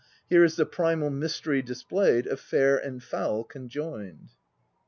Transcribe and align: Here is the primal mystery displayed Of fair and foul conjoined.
Here 0.29 0.43
is 0.43 0.55
the 0.55 0.65
primal 0.65 1.11
mystery 1.11 1.61
displayed 1.61 2.25
Of 2.25 2.39
fair 2.39 2.75
and 2.75 3.03
foul 3.03 3.43
conjoined. 3.43 4.31